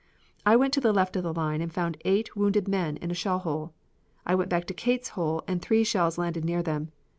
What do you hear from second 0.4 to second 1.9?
I went to the left of the line and